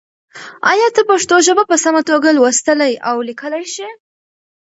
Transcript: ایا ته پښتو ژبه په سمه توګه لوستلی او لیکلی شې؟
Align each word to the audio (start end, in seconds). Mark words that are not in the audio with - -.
ایا 0.71 0.87
ته 0.95 1.01
پښتو 1.11 1.35
ژبه 1.47 1.63
په 1.71 1.75
سمه 1.83 2.01
توګه 2.09 2.29
لوستلی 2.37 2.93
او 3.09 3.15
لیکلی 3.27 3.63
شې؟ 3.73 3.89